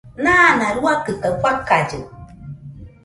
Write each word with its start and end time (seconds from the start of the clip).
Nana 0.23 0.65
ruakɨ 0.75 1.11
kaɨ 1.21 1.33
fakallɨ 1.41 1.99